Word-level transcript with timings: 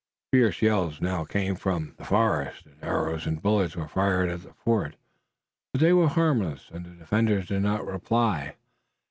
Fierce 0.33 0.63
yells 0.63 0.99
now 0.99 1.23
came 1.23 1.55
from 1.55 1.93
the 1.99 2.03
forest 2.05 2.65
and 2.65 2.75
arrows 2.83 3.27
and 3.27 3.39
bullets 3.39 3.75
were 3.75 3.87
fired 3.87 4.31
at 4.31 4.41
the 4.41 4.53
fort, 4.55 4.95
but 5.75 5.79
they 5.81 5.93
were 5.93 6.07
harmless 6.07 6.71
and 6.71 6.83
the 6.87 6.95
defenders 6.95 7.45
did 7.49 7.61
not 7.61 7.85
reply. 7.85 8.55